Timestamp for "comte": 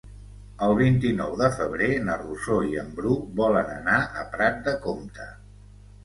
4.87-5.29